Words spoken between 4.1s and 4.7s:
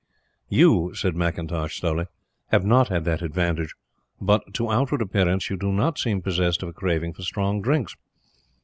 but,